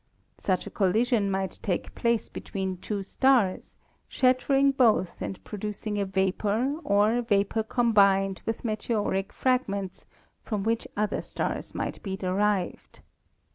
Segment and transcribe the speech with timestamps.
[0.39, 3.77] Such a collision might take place between two stars,
[4.07, 10.07] shattering both and producing a vapor or vapor combined with meteoric fragments
[10.41, 13.01] from which other stars might be derived.